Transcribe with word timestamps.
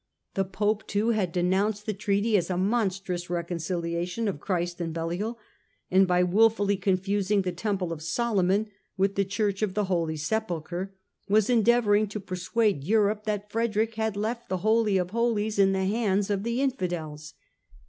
The 0.33 0.45
Pope, 0.45 0.87
too, 0.87 1.09
had 1.09 1.31
denounced 1.31 1.85
the 1.85 1.93
treaty 1.93 2.35
as 2.35 2.49
a 2.49 2.57
monstrous 2.57 3.29
reconciliation 3.29 4.27
of 4.27 4.39
Christ 4.39 4.81
and 4.81 4.91
Belial 4.91 5.37
and, 5.91 6.07
by 6.07 6.23
wilfully 6.23 6.75
confusing 6.75 7.43
the 7.43 7.51
Temple 7.51 7.93
of 7.93 8.01
Solomon 8.01 8.65
with 8.97 9.13
the 9.13 9.23
Church 9.23 9.61
of 9.61 9.75
the 9.75 9.83
Holy 9.83 10.17
Sepulchre, 10.17 10.95
was 11.29 11.51
endeavouring 11.51 12.07
to 12.07 12.19
persuade 12.19 12.83
Europe 12.83 13.25
that 13.25 13.51
Frederick 13.51 13.93
had 13.93 14.17
left 14.17 14.49
the 14.49 14.57
Holy 14.65 14.97
of 14.97 15.11
Holies 15.11 15.59
in 15.59 15.71
the 15.71 15.85
hands 15.85 16.31
of 16.31 16.41
the 16.41 16.61
Infidels. 16.63 17.35